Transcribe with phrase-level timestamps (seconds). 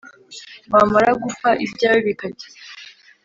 [0.73, 2.47] wamara gupfa ibyawe bikajya